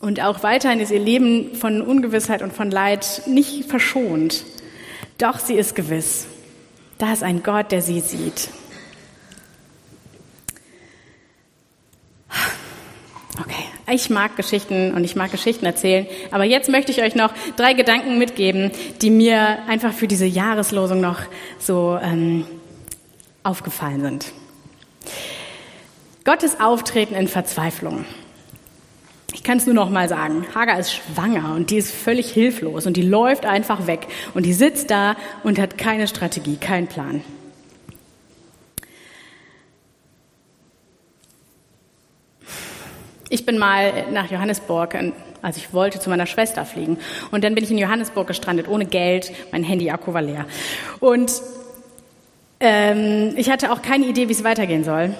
und 0.00 0.20
auch 0.20 0.42
weiterhin 0.42 0.80
ist 0.80 0.90
ihr 0.90 0.98
Leben 0.98 1.54
von 1.54 1.82
Ungewissheit 1.82 2.42
und 2.42 2.52
von 2.52 2.70
Leid 2.70 3.22
nicht 3.26 3.68
verschont. 3.68 4.44
Doch 5.18 5.38
sie 5.38 5.54
ist 5.54 5.74
gewiss. 5.74 6.26
Da 6.98 7.12
ist 7.12 7.22
ein 7.22 7.42
Gott, 7.42 7.70
der 7.70 7.82
sie 7.82 8.00
sieht. 8.00 8.48
Okay, 13.38 13.64
ich 13.92 14.10
mag 14.10 14.36
Geschichten 14.36 14.94
und 14.94 15.04
ich 15.04 15.16
mag 15.16 15.30
Geschichten 15.30 15.66
erzählen, 15.66 16.06
aber 16.30 16.44
jetzt 16.44 16.68
möchte 16.70 16.90
ich 16.90 17.02
euch 17.02 17.14
noch 17.14 17.32
drei 17.56 17.74
Gedanken 17.74 18.18
mitgeben, 18.18 18.70
die 19.02 19.10
mir 19.10 19.58
einfach 19.68 19.92
für 19.92 20.08
diese 20.08 20.26
Jahreslosung 20.26 21.00
noch 21.00 21.20
so 21.58 21.98
ähm, 22.02 22.46
aufgefallen 23.42 24.00
sind. 24.00 24.32
Gottes 26.24 26.60
Auftreten 26.60 27.14
in 27.14 27.28
Verzweiflung. 27.28 28.04
Ich 29.34 29.42
kann 29.42 29.58
es 29.58 29.66
nur 29.66 29.74
noch 29.74 29.90
mal 29.90 30.08
sagen. 30.08 30.46
Hagar 30.54 30.78
ist 30.78 30.94
schwanger 30.94 31.54
und 31.54 31.70
die 31.70 31.76
ist 31.76 31.90
völlig 31.90 32.30
hilflos 32.30 32.86
und 32.86 32.96
die 32.96 33.02
läuft 33.02 33.44
einfach 33.44 33.86
weg 33.86 34.06
und 34.34 34.46
die 34.46 34.52
sitzt 34.52 34.90
da 34.90 35.16
und 35.42 35.58
hat 35.58 35.78
keine 35.78 36.06
Strategie, 36.06 36.56
keinen 36.56 36.86
Plan. 36.86 37.22
Ich 43.32 43.46
bin 43.46 43.56
mal 43.56 44.10
nach 44.12 44.30
Johannesburg, 44.30 44.94
also 45.40 45.56
ich 45.56 45.72
wollte 45.72 45.98
zu 45.98 46.10
meiner 46.10 46.26
Schwester 46.26 46.66
fliegen 46.66 46.98
und 47.30 47.42
dann 47.42 47.54
bin 47.54 47.64
ich 47.64 47.70
in 47.70 47.78
Johannesburg 47.78 48.26
gestrandet, 48.26 48.68
ohne 48.68 48.84
Geld, 48.84 49.32
mein 49.52 49.64
Handy-Akku 49.64 50.12
war 50.12 50.20
leer. 50.20 50.44
Und 51.00 51.32
ähm, 52.60 53.32
ich 53.38 53.48
hatte 53.48 53.72
auch 53.72 53.80
keine 53.80 54.04
Idee, 54.04 54.28
wie 54.28 54.32
es 54.32 54.44
weitergehen 54.44 54.84
soll. 54.84 55.14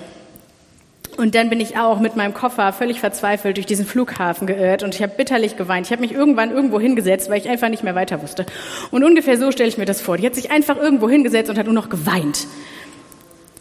Und 1.16 1.35
dann 1.35 1.49
bin 1.49 1.59
ich 1.59 1.78
auch 1.78 2.00
mit 2.00 2.14
meinem 2.14 2.35
Koffer 2.35 2.75
völlig 2.75 3.00
verzweifelt 3.00 3.57
durch 3.57 3.64
diesen 3.64 3.87
Flughafen 3.87 4.47
geirrt 4.47 4.83
und 4.83 4.95
ich 4.95 5.00
habe 5.00 5.14
bitterlich 5.16 5.57
geweint. 5.57 5.87
Ich 5.87 5.92
habe 5.92 6.02
mich 6.02 6.12
irgendwann 6.12 6.50
irgendwo 6.50 6.78
hingesetzt, 6.78 7.31
weil 7.31 7.40
ich 7.40 7.49
einfach 7.49 7.71
nicht 7.71 7.83
mehr 7.83 7.95
weiter 7.95 8.21
wusste. 8.21 8.45
Und 8.90 9.04
ungefähr 9.04 9.38
so 9.38 9.50
stelle 9.52 9.71
ich 9.71 9.78
mir 9.78 9.87
das 9.87 10.02
vor. 10.02 10.19
Die 10.19 10.26
hat 10.26 10.35
sich 10.35 10.50
einfach 10.50 10.76
irgendwo 10.76 11.09
hingesetzt 11.09 11.49
und 11.49 11.57
hat 11.57 11.64
nur 11.64 11.75
noch 11.75 11.88
geweint. 11.88 12.47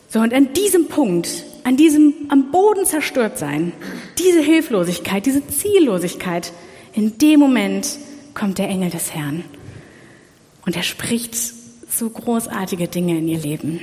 So, 0.10 0.20
und 0.20 0.34
an 0.34 0.51
diesem 0.51 0.89
Punkt, 0.89 1.46
an 1.63 1.77
diesem 1.77 2.13
am 2.30 2.51
Boden 2.51 2.86
zerstört 2.86 3.38
sein, 3.38 3.74
diese 4.18 4.41
Hilflosigkeit, 4.41 5.25
diese 5.25 5.46
Ziellosigkeit, 5.48 6.51
in 6.94 7.18
dem 7.18 7.39
Moment 7.39 7.98
kommt 8.34 8.58
der 8.58 8.70
Engel 8.70 8.89
des 8.89 9.13
Herrn. 9.13 9.44
Und 10.65 10.75
er 10.75 10.84
spricht 10.84 11.36
so 11.36 12.10
großartige 12.10 12.88
Dinge 12.88 13.18
in 13.18 13.27
ihr 13.27 13.39
Leben. 13.39 13.80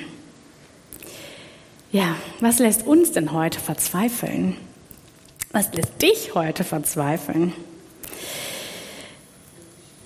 Ja, 1.91 2.17
was 2.41 2.59
lässt 2.59 2.87
uns 2.87 3.13
denn 3.13 3.33
heute 3.33 3.61
verzweifeln? 3.61 4.57
Was 5.53 5.73
lässt 5.73 6.03
dich 6.03 6.35
heute 6.35 6.65
verzweifeln? 6.65 7.53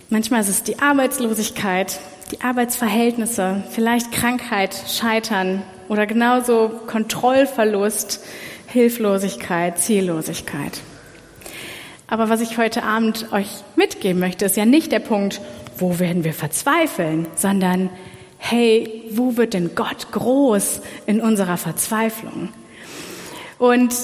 Manchmal 0.08 0.42
ist 0.42 0.48
es 0.48 0.62
die 0.62 0.78
Arbeitslosigkeit, 0.78 1.98
die 2.30 2.40
Arbeitsverhältnisse, 2.40 3.64
vielleicht 3.70 4.12
Krankheit, 4.12 4.76
Scheitern 4.88 5.62
oder 5.88 6.06
genauso 6.06 6.70
Kontrollverlust, 6.86 8.20
Hilflosigkeit, 8.66 9.78
Ziellosigkeit. 9.78 10.80
Aber 12.06 12.28
was 12.28 12.40
ich 12.40 12.58
heute 12.58 12.82
Abend 12.82 13.32
euch 13.32 13.48
mitgeben 13.76 14.20
möchte, 14.20 14.44
ist 14.44 14.56
ja 14.56 14.66
nicht 14.66 14.92
der 14.92 14.98
Punkt, 14.98 15.40
wo 15.78 15.98
werden 15.98 16.24
wir 16.24 16.34
verzweifeln, 16.34 17.26
sondern 17.34 17.90
hey, 18.38 19.04
wo 19.10 19.36
wird 19.36 19.54
denn 19.54 19.74
Gott 19.74 20.12
groß 20.12 20.80
in 21.06 21.20
unserer 21.20 21.56
Verzweiflung? 21.56 22.48
Und 23.58 23.94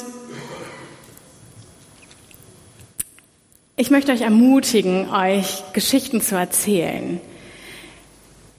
ich 3.76 3.90
möchte 3.90 4.12
euch 4.12 4.22
ermutigen, 4.22 5.10
euch 5.10 5.62
Geschichten 5.72 6.20
zu 6.20 6.36
erzählen. 6.36 7.20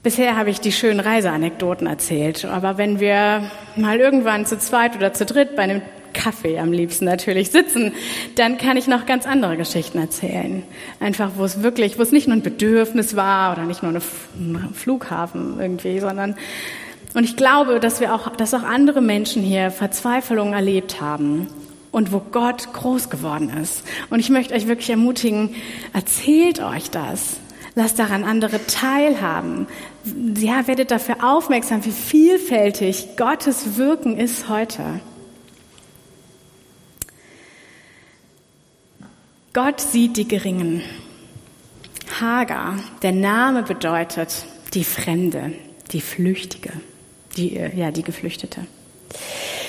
Bisher 0.02 0.34
habe 0.34 0.48
ich 0.48 0.60
die 0.60 0.72
schönen 0.72 0.98
Reiseanekdoten 0.98 1.86
erzählt, 1.86 2.46
aber 2.46 2.78
wenn 2.78 3.00
wir 3.00 3.50
mal 3.76 4.00
irgendwann 4.00 4.46
zu 4.46 4.56
zweit 4.56 4.96
oder 4.96 5.12
zu 5.12 5.26
dritt 5.26 5.56
bei 5.56 5.62
einem 5.64 5.82
Kaffee 6.14 6.58
am 6.58 6.72
liebsten 6.72 7.04
natürlich 7.04 7.50
sitzen, 7.50 7.92
dann 8.34 8.56
kann 8.56 8.78
ich 8.78 8.86
noch 8.86 9.04
ganz 9.04 9.26
andere 9.26 9.58
Geschichten 9.58 9.98
erzählen. 9.98 10.62
Einfach, 11.00 11.32
wo 11.36 11.44
es 11.44 11.62
wirklich, 11.62 11.98
wo 11.98 12.02
es 12.02 12.12
nicht 12.12 12.28
nur 12.28 12.36
ein 12.38 12.42
Bedürfnis 12.42 13.14
war 13.14 13.52
oder 13.52 13.64
nicht 13.64 13.82
nur 13.82 13.92
ein 13.92 14.72
Flughafen 14.72 15.60
irgendwie, 15.60 16.00
sondern 16.00 16.34
und 17.12 17.24
ich 17.24 17.36
glaube, 17.36 17.78
dass 17.78 18.00
wir 18.00 18.14
auch, 18.14 18.34
dass 18.36 18.54
auch 18.54 18.62
andere 18.62 19.02
Menschen 19.02 19.42
hier 19.42 19.70
Verzweiflung 19.70 20.54
erlebt 20.54 21.02
haben 21.02 21.48
und 21.90 22.10
wo 22.10 22.20
Gott 22.20 22.72
groß 22.72 23.10
geworden 23.10 23.50
ist. 23.60 23.82
Und 24.08 24.20
ich 24.20 24.30
möchte 24.30 24.54
euch 24.54 24.66
wirklich 24.66 24.88
ermutigen, 24.88 25.54
erzählt 25.92 26.62
euch 26.62 26.88
das. 26.88 27.36
Lasst 27.74 27.98
daran 27.98 28.24
andere 28.24 28.64
teilhaben. 28.66 29.66
Ja, 30.36 30.66
werdet 30.66 30.90
dafür 30.90 31.16
aufmerksam, 31.22 31.84
wie 31.84 31.92
vielfältig 31.92 33.16
Gottes 33.16 33.76
Wirken 33.76 34.16
ist 34.16 34.48
heute. 34.48 35.00
Gott 39.52 39.80
sieht 39.80 40.16
die 40.16 40.28
Geringen. 40.28 40.82
Hagar, 42.20 42.76
der 43.02 43.12
Name 43.12 43.62
bedeutet 43.62 44.44
die 44.74 44.84
Fremde, 44.84 45.52
die 45.92 46.00
Flüchtige, 46.00 46.72
die, 47.36 47.54
ja, 47.54 47.90
die 47.90 48.02
Geflüchtete. 48.02 48.66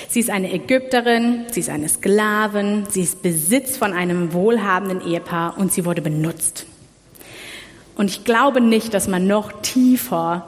Sie 0.08 0.20
ist 0.20 0.30
eine 0.30 0.52
Ägypterin, 0.52 1.46
sie 1.50 1.60
ist 1.60 1.70
eine 1.70 1.88
Sklavin, 1.88 2.86
sie 2.90 3.02
ist 3.02 3.22
Besitz 3.22 3.76
von 3.76 3.92
einem 3.92 4.32
wohlhabenden 4.32 5.00
Ehepaar 5.00 5.56
und 5.56 5.72
sie 5.72 5.84
wurde 5.84 6.02
benutzt. 6.02 6.66
Und 7.96 8.10
ich 8.10 8.24
glaube 8.24 8.60
nicht, 8.60 8.94
dass 8.94 9.08
man 9.08 9.26
noch 9.26 9.52
tiefer 9.62 10.46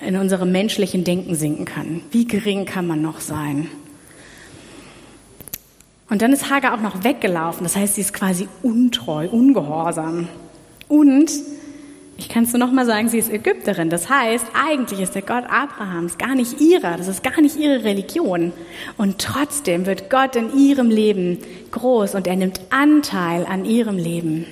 in 0.00 0.16
unserem 0.16 0.52
menschlichen 0.52 1.04
Denken 1.04 1.34
sinken 1.34 1.64
kann. 1.64 2.02
Wie 2.10 2.26
gering 2.26 2.64
kann 2.64 2.86
man 2.86 3.02
noch 3.02 3.20
sein? 3.20 3.68
Und 6.10 6.22
dann 6.22 6.32
ist 6.32 6.50
Hagar 6.50 6.74
auch 6.74 6.80
noch 6.80 7.04
weggelaufen. 7.04 7.64
Das 7.64 7.76
heißt, 7.76 7.96
sie 7.96 8.00
ist 8.00 8.14
quasi 8.14 8.48
untreu, 8.62 9.28
ungehorsam. 9.28 10.28
Und 10.88 11.30
ich 12.16 12.28
kann 12.28 12.44
es 12.44 12.52
nur 12.52 12.58
noch 12.58 12.72
mal 12.72 12.86
sagen, 12.86 13.08
sie 13.08 13.18
ist 13.18 13.30
Ägypterin. 13.30 13.90
Das 13.90 14.08
heißt, 14.08 14.46
eigentlich 14.52 15.00
ist 15.00 15.14
der 15.14 15.22
Gott 15.22 15.44
Abrahams 15.48 16.18
gar 16.18 16.34
nicht 16.34 16.60
ihrer. 16.60 16.96
Das 16.96 17.08
ist 17.08 17.22
gar 17.22 17.40
nicht 17.40 17.56
ihre 17.56 17.84
Religion. 17.84 18.52
Und 18.96 19.18
trotzdem 19.18 19.86
wird 19.86 20.08
Gott 20.10 20.34
in 20.34 20.56
ihrem 20.56 20.88
Leben 20.88 21.38
groß 21.70 22.14
und 22.14 22.26
er 22.26 22.36
nimmt 22.36 22.60
Anteil 22.70 23.46
an 23.46 23.64
ihrem 23.64 23.98
Leben. 23.98 24.46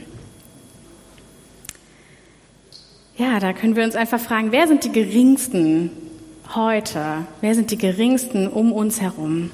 Ja, 3.18 3.40
da 3.40 3.54
können 3.54 3.76
wir 3.76 3.85
uns 3.85 3.96
einfach 3.96 4.20
fragen, 4.20 4.52
wer 4.52 4.68
sind 4.68 4.85
die 4.85 4.92
Geringsten 4.92 5.90
heute? 6.54 7.26
Wer 7.40 7.54
sind 7.54 7.70
die 7.70 7.78
Geringsten 7.78 8.46
um 8.46 8.73
uns 8.73 9.00
herum? 9.00 9.50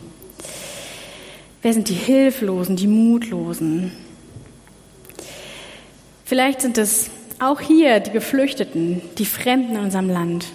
Wer 1.63 1.73
sind 1.73 1.89
die 1.89 1.95
Hilflosen, 1.95 2.75
die 2.75 2.89
Mutlosen? 2.89 3.93
Vielleicht 6.25 6.61
sind 6.61 6.77
es 6.77 7.11
auch 7.39 7.61
hier 7.61 8.01
die 8.01 8.11
Geflüchteten, 8.11 9.01
die 9.19 9.27
Fremden 9.27 9.77
in 9.77 9.83
unserem 9.83 10.09
Land. 10.09 10.47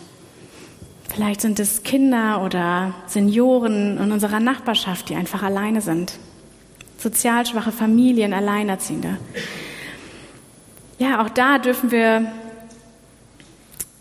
Vielleicht 1.08 1.40
sind 1.40 1.62
es 1.62 1.84
Kinder 1.84 2.44
oder 2.44 2.94
Senioren 3.06 3.98
in 4.00 4.12
unserer 4.12 4.42
Nachbarschaft, 4.42 5.08
die 5.08 5.16
einfach 5.16 5.44
alleine 5.44 5.80
sind. 5.80 6.20
Sozial 6.98 7.46
schwache 7.46 7.72
Familien, 7.72 8.34
Alleinerziehende. 8.34 9.18
Ja, 11.00 11.24
auch 11.24 11.30
da 11.30 11.58
dürfen 11.58 11.92
wir, 11.92 12.32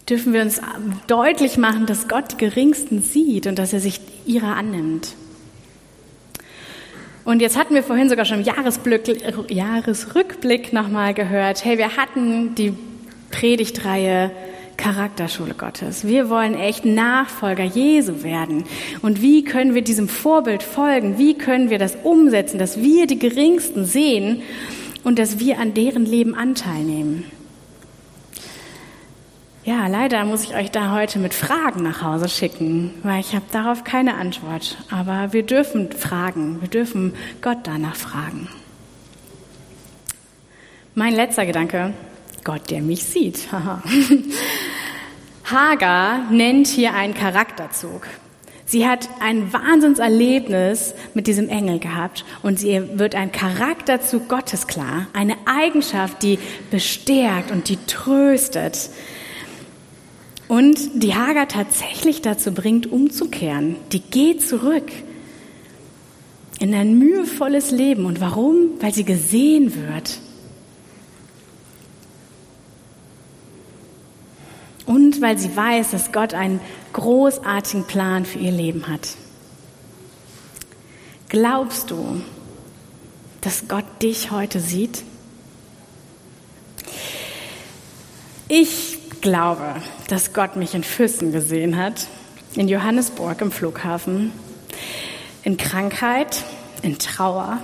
dürfen 0.09 0.33
wir 0.33 0.43
uns 0.43 0.61
deutlich 1.07 1.57
machen, 1.59 1.87
dass 1.87 2.09
Gott 2.09 2.33
die 2.33 2.37
Geringsten 2.37 3.03
sieht 3.03 3.47
und 3.47 3.59
dass 3.59 3.73
er 3.73 3.81
sich 3.81 4.01
ihrer 4.25 4.57
annimmt. 4.57 5.15
Und 7.25 7.41
jetzt 7.43 7.59
hatten 7.59 7.75
wir 7.75 7.83
vorhin 7.83 8.09
sogar 8.09 8.25
schon 8.25 8.39
im 8.39 8.45
Jahresrückblick 9.49 10.73
nochmal 10.73 11.13
gehört, 11.13 11.65
hey, 11.65 11.77
wir 11.77 11.97
hatten 11.97 12.55
die 12.55 12.73
Predigtreihe 13.33 14.31
Charakterschule 14.77 15.55
Gottes. 15.55 16.07
Wir 16.07 16.31
wollen 16.31 16.55
echt 16.55 16.85
Nachfolger 16.85 17.65
Jesu 17.65 18.23
werden. 18.23 18.65
Und 19.03 19.23
wie 19.23 19.43
können 19.43 19.75
wir 19.75 19.83
diesem 19.83 20.09
Vorbild 20.09 20.63
folgen? 20.63 21.19
Wie 21.19 21.35
können 21.35 21.71
wir 21.71 21.79
das 21.79 21.97
umsetzen, 22.05 22.59
dass 22.59 22.81
wir 22.81 23.07
die 23.07 23.19
Geringsten 23.19 23.87
sehen 23.87 24.43
und 25.03 25.19
dass 25.19 25.41
wir 25.41 25.59
an 25.59 25.75
deren 25.75 26.05
Leben 26.05 26.35
Anteil 26.35 26.83
nehmen? 26.85 27.25
Ja, 29.67 29.89
leider 29.89 30.25
muss 30.25 30.45
ich 30.45 30.55
euch 30.55 30.71
da 30.71 30.93
heute 30.93 31.19
mit 31.19 31.35
Fragen 31.35 31.83
nach 31.83 32.01
Hause 32.01 32.29
schicken, 32.29 32.95
weil 33.03 33.19
ich 33.19 33.35
habe 33.35 33.47
darauf 33.51 33.83
keine 33.83 34.15
Antwort. 34.15 34.77
Aber 34.93 35.33
wir 35.33 35.43
dürfen 35.43 35.91
fragen, 35.91 36.61
wir 36.61 36.69
dürfen 36.69 37.15
Gott 37.43 37.59
danach 37.65 37.97
fragen. 37.97 38.49
Mein 40.95 41.17
letzter 41.17 41.47
Gedanke, 41.47 41.95
Gott, 42.45 42.71
der 42.71 42.81
mich 42.81 43.03
sieht. 43.03 43.49
Hagar 45.45 46.31
nennt 46.31 46.69
hier 46.69 46.95
einen 46.95 47.15
Charakterzug. 47.15 48.07
Sie 48.67 48.87
hat 48.87 49.09
ein 49.21 49.53
Wahnsinnserlebnis 49.53 50.95
mit 51.15 51.27
diesem 51.27 51.49
Engel 51.49 51.81
gehabt 51.81 52.25
und 52.45 52.63
ihr 52.63 53.01
wird 53.01 53.17
ein 53.17 53.33
Charakter 53.33 54.01
zu 54.01 54.21
Gottes 54.21 54.69
klar, 54.69 55.09
eine 55.13 55.37
Eigenschaft, 55.45 56.23
die 56.23 56.39
bestärkt 56.71 57.51
und 57.51 57.69
die 57.69 57.79
tröstet 57.89 58.91
und 60.49 61.03
die 61.03 61.15
Hagar 61.15 61.49
tatsächlich 61.49 62.23
dazu 62.23 62.53
bringt, 62.53 62.87
umzukehren. 62.87 63.77
Die 63.93 64.01
geht 64.01 64.47
zurück 64.47 64.91
in 66.61 66.75
ein 66.75 66.99
mühevolles 66.99 67.71
Leben. 67.71 68.07
Und 68.07 68.21
warum? 68.21 68.71
Weil 68.81 68.95
sie 68.95 69.05
gesehen 69.05 69.75
wird. 69.75 70.21
Und 74.87 75.21
weil 75.21 75.37
sie 75.37 75.55
weiß, 75.55 75.91
dass 75.91 76.13
Gott 76.13 76.33
einen 76.33 76.61
großartigen 76.93 77.85
Plan 77.85 78.25
für 78.25 78.39
ihr 78.39 78.53
Leben 78.53 78.87
hat. 78.87 79.09
Glaubst 81.29 81.91
du, 81.91 82.21
dass 83.41 83.67
Gott 83.67 83.85
dich 84.01 84.31
heute 84.31 84.61
sieht? 84.61 85.03
Ich 88.49 88.96
glaube, 89.27 89.83
dass 90.07 90.33
Gott 90.33 90.55
mich 90.55 90.73
in 90.77 90.85
Füssen 90.85 91.33
gesehen 91.33 91.77
hat, 91.77 92.07
in 92.55 92.69
Johannesburg 92.69 93.41
im 93.41 93.51
Flughafen, 93.51 94.31
in 95.43 95.57
Krankheit, 95.57 96.45
in 96.83 96.97
Trauer. 97.01 97.59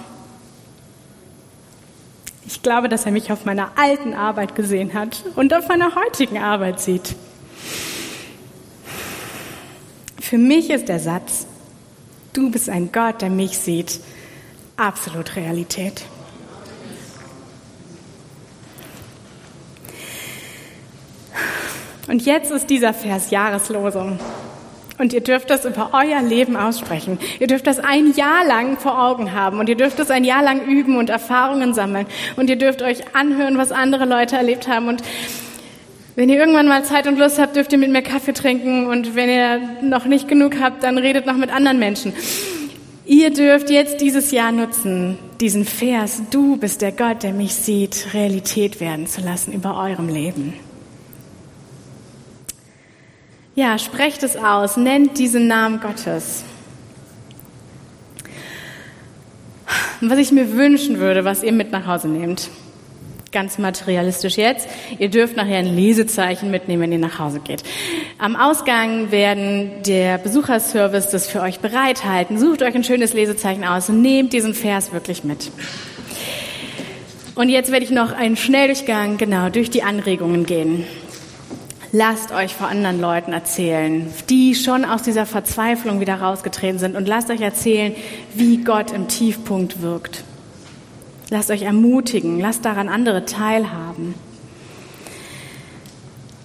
Ich 2.49 2.63
glaube, 2.63 2.89
dass 2.89 3.07
er 3.07 3.13
mich 3.13 3.31
auf 3.31 3.45
meiner 3.45 3.79
alten 3.79 4.13
Arbeit 4.13 4.57
gesehen 4.57 4.93
hat 4.93 5.23
und 5.37 5.55
auf 5.55 5.69
meiner 5.69 5.95
heutigen 5.95 6.39
Arbeit 6.39 6.81
sieht. 6.81 7.15
Für 10.21 10.39
mich 10.39 10.69
ist 10.69 10.89
der 10.89 10.99
Satz, 10.99 11.47
du 12.33 12.51
bist 12.51 12.69
ein 12.69 12.91
Gott, 12.91 13.23
der 13.23 13.31
mich 13.31 13.57
sieht, 13.57 14.01
absolut 14.77 15.37
Realität. 15.37 16.07
Und 22.13 22.27
jetzt 22.27 22.51
ist 22.51 22.69
dieser 22.69 22.93
Vers 22.93 23.31
Jahreslosung. 23.31 24.19
Und 24.99 25.15
ihr 25.15 25.23
dürft 25.23 25.49
das 25.49 25.65
über 25.65 25.93
euer 25.95 26.21
Leben 26.21 26.57
aussprechen. 26.57 27.19
Ihr 27.41 27.47
dürft 27.47 27.67
das 27.67 27.79
ein 27.79 28.13
Jahr 28.13 28.47
lang 28.47 28.77
vor 28.77 29.03
Augen 29.03 29.33
haben 29.33 29.61
und 29.61 29.71
ihr 29.71 29.77
dürft 29.77 29.99
es 29.99 30.11
ein 30.11 30.23
Jahr 30.23 30.43
lang 30.43 30.63
üben 30.63 30.99
und 30.99 31.09
Erfahrungen 31.09 31.73
sammeln. 31.73 32.05
Und 32.37 32.51
ihr 32.51 32.57
dürft 32.57 32.83
euch 32.83 33.17
anhören, 33.17 33.57
was 33.57 33.73
andere 33.73 34.05
Leute 34.05 34.37
erlebt 34.37 34.69
haben. 34.69 34.89
Und 34.89 35.03
wenn 36.15 36.29
ihr 36.29 36.39
irgendwann 36.39 36.69
mal 36.69 36.85
Zeit 36.85 37.07
und 37.07 37.19
Lust 37.19 37.39
habt, 37.39 37.57
dürft 37.57 37.73
ihr 37.73 37.79
mit 37.79 37.91
mir 37.91 38.03
Kaffee 38.03 38.35
trinken. 38.35 38.89
Und 38.89 39.17
wenn 39.17 39.31
ihr 39.31 39.61
noch 39.81 40.05
nicht 40.05 40.29
genug 40.29 40.61
habt, 40.61 40.83
dann 40.83 40.99
redet 40.99 41.25
noch 41.25 41.39
mit 41.39 41.51
anderen 41.51 41.79
Menschen. 41.79 42.13
Ihr 43.07 43.31
dürft 43.31 43.71
jetzt 43.71 44.03
dieses 44.03 44.33
Jahr 44.33 44.53
nutzen, 44.53 45.17
diesen 45.41 45.65
Vers, 45.65 46.21
du 46.31 46.59
bist 46.59 46.83
der 46.83 46.93
Gott, 46.93 47.23
der 47.23 47.33
mich 47.33 47.55
sieht, 47.55 48.09
Realität 48.13 48.81
werden 48.81 49.07
zu 49.07 49.23
lassen 49.23 49.55
über 49.55 49.79
eurem 49.79 50.11
Leben. 50.11 50.53
Ja, 53.55 53.79
sprecht 53.79 54.23
es 54.23 54.37
aus, 54.37 54.79
nennt 54.79 55.19
diesen 55.19 55.47
Namen 55.47 55.81
Gottes. 55.81 56.43
Was 60.01 60.19
ich 60.19 60.33
mir 60.33 60.53
wünschen 60.53 60.99
würde, 60.99 61.27
was 61.27 61.43
ihr 61.43 61.53
mit 61.53 61.71
nach 61.71 61.87
Hause 61.87 62.09
nehmt. 62.09 62.49
Ganz 63.31 63.59
materialistisch 63.59 64.37
jetzt. 64.37 64.69
Ihr 64.99 65.11
dürft 65.11 65.37
nachher 65.37 65.59
ein 65.59 65.77
Lesezeichen 65.77 66.51
mitnehmen, 66.51 66.83
wenn 66.83 66.93
ihr 66.93 66.99
nach 66.99 67.19
Hause 67.19 67.41
geht. 67.41 67.63
Am 68.19 68.37
Ausgang 68.37 69.11
werden 69.11 69.83
der 69.87 70.17
Besucherservice 70.19 71.11
das 71.11 71.27
für 71.27 71.43
euch 71.43 71.61
bereithalten. 71.61 72.39
Sucht 72.39 72.63
euch 72.63 72.75
ein 72.75 72.85
schönes 72.85 73.13
Lesezeichen 73.13 73.65
aus 73.65 73.91
und 73.91 74.01
nehmt 74.01 74.33
diesen 74.33 74.55
Vers 74.55 74.93
wirklich 74.93 75.25
mit. 75.25 75.51
Und 77.35 77.49
jetzt 77.49 77.71
werde 77.71 77.85
ich 77.85 77.91
noch 77.91 78.13
einen 78.13 78.37
Schnelldurchgang 78.37 79.19
genau 79.19 79.51
durch 79.51 79.71
die 79.71 79.83
Anregungen 79.83 80.45
gehen. 80.45 80.85
Lasst 81.95 82.33
euch 82.33 82.55
vor 82.55 82.69
anderen 82.69 83.03
Leuten 83.03 83.35
erzählen, 83.35 84.11
die 84.31 84.55
schon 84.55 84.87
aus 84.87 85.03
dieser 85.03 85.27
Verzweiflung 85.27 86.01
wieder 86.01 86.23
rausgetreten 86.23 86.79
sind 86.79 86.97
und 86.97 87.07
lasst 87.07 87.29
euch 87.29 87.43
erzählen, 87.43 87.95
wie 88.35 88.65
Gott 88.65 88.93
im 88.93 89.09
Tiefpunkt 89.09 89.83
wirkt. 89.83 90.25
Lasst 91.29 91.51
euch 91.51 91.63
ermutigen, 91.63 92.41
lasst 92.41 92.65
daran 92.65 92.89
andere 92.89 93.27
teilhaben. 93.27 94.15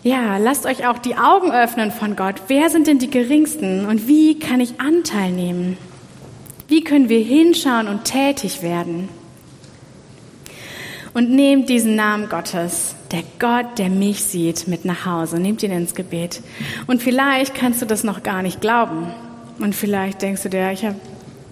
Ja, 0.03 0.35
lasst 0.35 0.65
euch 0.65 0.85
auch 0.85 0.97
die 0.97 1.15
Augen 1.15 1.53
öffnen 1.53 1.91
von 1.91 2.17
Gott. 2.17 2.35
Wer 2.49 2.69
sind 2.69 2.87
denn 2.87 2.99
die 2.99 3.09
Geringsten 3.09 3.85
und 3.85 4.05
wie 4.05 4.39
kann 4.39 4.59
ich 4.59 4.81
Anteil 4.81 5.31
nehmen? 5.31 5.77
Wie 6.67 6.83
können 6.83 7.07
wir 7.07 7.21
hinschauen 7.21 7.87
und 7.87 8.03
tätig 8.03 8.61
werden? 8.61 9.07
Und 11.17 11.31
nehmt 11.31 11.67
diesen 11.67 11.95
Namen 11.95 12.29
Gottes 12.29 12.93
der 13.09 13.23
Gott, 13.39 13.79
der 13.79 13.89
mich 13.89 14.23
sieht, 14.23 14.67
mit 14.67 14.85
nach 14.85 15.07
Hause. 15.07 15.39
Nehmt 15.39 15.63
ihn 15.63 15.71
ins 15.71 15.95
Gebet. 15.95 16.41
Und 16.85 17.01
vielleicht 17.01 17.55
kannst 17.55 17.81
du 17.81 17.87
das 17.87 18.03
noch 18.03 18.21
gar 18.21 18.43
nicht 18.43 18.61
glauben. 18.61 19.07
Und 19.57 19.73
vielleicht 19.73 20.21
denkst 20.21 20.43
du 20.43 20.49
dir, 20.49 20.71
ich 20.71 20.85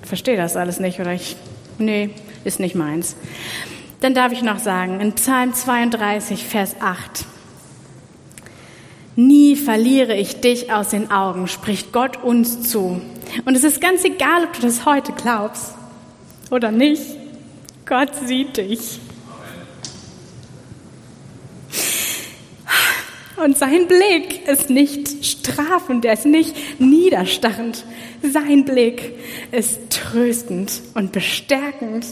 verstehe 0.04 0.38
das 0.38 0.56
alles 0.56 0.80
nicht 0.80 1.00
oder 1.00 1.14
ich, 1.14 1.36
nee, 1.80 2.12
ist 2.44 2.60
nicht 2.60 2.76
meins. 2.76 3.16
Dann 4.02 4.14
darf 4.14 4.32
ich 4.32 4.44
noch 4.44 4.60
sagen, 4.60 5.00
in 5.00 5.14
Psalm 5.14 5.56
32, 5.56 6.44
Vers 6.44 6.76
8. 6.80 7.26
Nie 9.16 9.56
verliere 9.56 10.14
ich 10.16 10.42
dich 10.42 10.72
aus 10.72 10.90
den 10.90 11.10
Augen, 11.10 11.48
spricht 11.48 11.92
Gott 11.92 12.24
uns 12.24 12.70
zu. 12.70 13.02
Und 13.46 13.56
es 13.56 13.64
ist 13.64 13.82
ganz 13.82 14.04
egal, 14.04 14.44
ob 14.44 14.54
du 14.54 14.62
das 14.62 14.86
heute 14.86 15.12
glaubst 15.14 15.74
oder 16.52 16.70
nicht. 16.70 17.02
Gott 17.88 18.12
sieht 18.28 18.58
dich. 18.58 19.00
Und 23.46 23.60
sein 23.60 23.86
Blick 23.88 24.48
ist 24.48 24.72
nicht 24.72 25.24
strafend, 25.24 26.04
er 26.04 26.14
ist 26.14 26.26
nicht 26.26 26.56
niederstarrend. 26.80 27.86
Sein 28.24 28.66
Blick 28.66 29.14
ist 29.52 29.92
tröstend 29.92 30.82
und 30.96 31.12
bestärkend. 31.12 32.08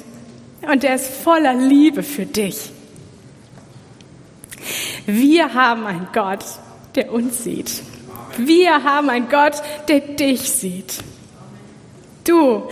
Und 0.62 0.84
er 0.84 0.94
ist 0.94 1.08
voller 1.08 1.56
Liebe 1.56 2.04
für 2.04 2.28
dich. 2.28 2.70
Wir 5.08 5.56
haben 5.56 5.88
einen 5.88 6.08
Gott, 6.14 6.46
der 6.94 7.12
uns 7.12 7.44
sieht. 7.44 7.82
Wir 8.38 8.84
haben 8.84 9.10
einen 9.10 9.28
Gott, 9.28 9.56
der 9.88 10.02
dich 10.02 10.42
sieht. 10.42 11.00
Du 12.26 12.70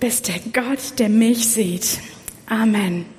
bist 0.00 0.28
der 0.28 0.40
Gott, 0.54 0.98
der 0.98 1.10
mich 1.10 1.50
sieht. 1.50 1.98
Amen. 2.46 3.11